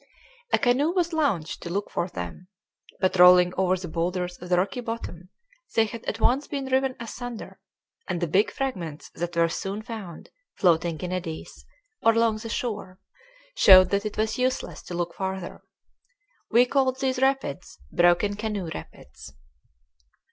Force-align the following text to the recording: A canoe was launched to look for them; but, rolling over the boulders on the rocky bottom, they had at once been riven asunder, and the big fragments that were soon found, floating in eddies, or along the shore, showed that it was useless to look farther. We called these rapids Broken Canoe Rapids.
A 0.51 0.57
canoe 0.57 0.89
was 0.89 1.13
launched 1.13 1.61
to 1.61 1.69
look 1.69 1.91
for 1.91 2.07
them; 2.07 2.47
but, 2.99 3.19
rolling 3.19 3.53
over 3.55 3.77
the 3.77 3.87
boulders 3.87 4.35
on 4.41 4.47
the 4.49 4.57
rocky 4.57 4.79
bottom, 4.81 5.29
they 5.75 5.85
had 5.85 6.03
at 6.05 6.19
once 6.19 6.47
been 6.47 6.65
riven 6.65 6.95
asunder, 6.99 7.59
and 8.09 8.19
the 8.19 8.25
big 8.25 8.49
fragments 8.51 9.11
that 9.11 9.35
were 9.35 9.47
soon 9.47 9.83
found, 9.83 10.31
floating 10.55 10.99
in 11.01 11.11
eddies, 11.11 11.67
or 12.01 12.13
along 12.13 12.37
the 12.37 12.49
shore, 12.49 12.99
showed 13.53 13.91
that 13.91 14.03
it 14.07 14.17
was 14.17 14.39
useless 14.39 14.81
to 14.81 14.95
look 14.95 15.13
farther. 15.13 15.61
We 16.49 16.65
called 16.65 16.99
these 16.99 17.19
rapids 17.21 17.77
Broken 17.91 18.35
Canoe 18.35 18.71
Rapids. 18.73 19.35